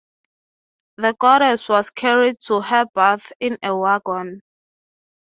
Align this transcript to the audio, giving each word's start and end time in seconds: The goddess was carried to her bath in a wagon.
The 0.97 1.13
goddess 1.13 1.69
was 1.69 1.91
carried 1.91 2.39
to 2.47 2.59
her 2.59 2.87
bath 2.95 3.31
in 3.39 3.59
a 3.61 3.77
wagon. 3.77 4.41